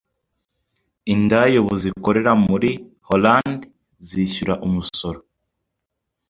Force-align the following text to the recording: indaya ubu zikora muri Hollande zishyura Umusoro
indaya 1.13 1.55
ubu 1.61 1.73
zikora 1.83 2.31
muri 2.47 2.71
Hollande 3.07 3.65
zishyura 4.07 4.53
Umusoro 4.67 5.19